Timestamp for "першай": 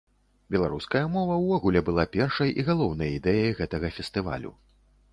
2.17-2.57